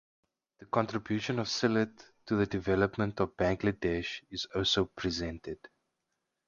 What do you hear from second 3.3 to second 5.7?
Bangladesh is also presented.